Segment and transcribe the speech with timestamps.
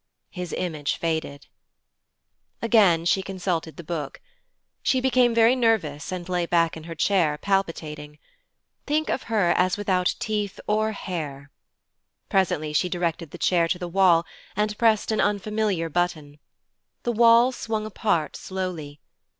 [0.31, 1.45] His image faded.
[2.59, 4.19] Again she consulted the book.
[4.81, 8.17] She became very nervous and lay back in her chair palpitating.
[8.87, 11.51] Think of her as without teeth or hair.
[12.29, 14.25] Presently she directed the chair to the wall,
[14.55, 16.39] and pressed an unfamiliar button.
[17.03, 19.01] The wall swung apart slowly.